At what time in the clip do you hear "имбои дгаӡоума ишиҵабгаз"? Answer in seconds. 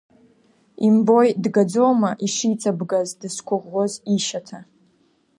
0.87-3.09